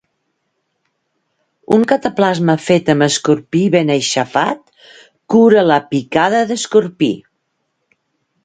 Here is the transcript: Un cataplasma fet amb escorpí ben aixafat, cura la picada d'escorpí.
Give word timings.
Un 1.75 1.83
cataplasma 1.91 2.55
fet 2.69 2.89
amb 2.95 3.05
escorpí 3.07 3.61
ben 3.77 3.93
aixafat, 3.97 4.65
cura 5.35 5.67
la 5.69 5.81
picada 5.93 6.45
d'escorpí. 6.55 7.13